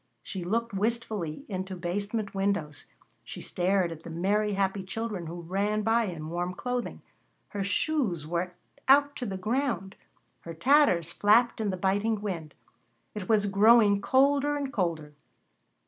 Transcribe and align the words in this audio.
She 0.23 0.43
looked 0.43 0.73
wistfully 0.73 1.45
into 1.47 1.75
basement 1.75 2.33
windows. 2.33 2.87
She 3.23 3.39
stared 3.39 3.91
at 3.91 4.01
the 4.01 4.09
merry, 4.09 4.53
happy 4.53 4.81
children 4.83 5.27
who 5.27 5.41
ran 5.41 5.83
by 5.83 6.05
in 6.05 6.29
warm 6.29 6.55
clothing. 6.55 7.03
Her 7.49 7.63
shoes 7.63 8.25
were 8.25 8.55
out 8.87 9.15
to 9.17 9.27
the 9.27 9.37
ground; 9.37 9.95
her 10.39 10.55
tatters 10.55 11.13
flapped 11.13 11.61
in 11.61 11.69
the 11.69 11.77
biting 11.77 12.19
wind. 12.19 12.55
It 13.13 13.29
was 13.29 13.45
growing 13.45 14.01
colder 14.01 14.55
and 14.57 14.73
colder. 14.73 15.13